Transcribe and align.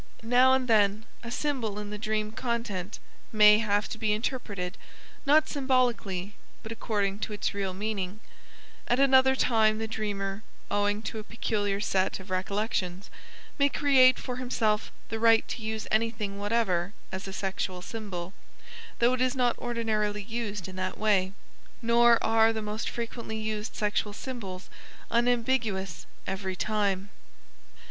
Now 0.23 0.53
and 0.53 0.67
then 0.67 1.05
a 1.21 1.29
symbol 1.29 1.77
in 1.77 1.91
the 1.91 1.97
dream 1.99 2.31
content 2.31 2.97
may 3.31 3.59
have 3.59 3.87
to 3.89 3.99
be 3.99 4.13
interpreted 4.13 4.75
not 5.27 5.47
symbolically, 5.47 6.33
but 6.63 6.71
according 6.71 7.19
to 7.19 7.33
its 7.33 7.53
real 7.53 7.75
meaning; 7.75 8.19
at 8.87 8.99
another 8.99 9.35
time 9.35 9.77
the 9.77 9.87
dreamer, 9.87 10.41
owing 10.71 11.03
to 11.03 11.19
a 11.19 11.23
peculiar 11.23 11.79
set 11.79 12.19
of 12.19 12.31
recollections, 12.31 13.11
may 13.59 13.69
create 13.69 14.17
for 14.17 14.37
himself 14.37 14.91
the 15.09 15.19
right 15.19 15.47
to 15.49 15.61
use 15.61 15.85
anything 15.91 16.39
whatever 16.39 16.93
as 17.11 17.27
a 17.27 17.31
sexual 17.31 17.83
symbol, 17.83 18.33
though 18.97 19.13
it 19.13 19.21
is 19.21 19.35
not 19.35 19.55
ordinarily 19.59 20.23
used 20.23 20.67
in 20.67 20.77
that 20.77 20.97
way. 20.97 21.31
Nor 21.79 22.17
are 22.23 22.51
the 22.51 22.63
most 22.63 22.89
frequently 22.89 23.37
used 23.37 23.75
sexual 23.75 24.13
symbols 24.13 24.67
unambiguous 25.11 26.07
every 26.25 26.55
time. 26.55 27.11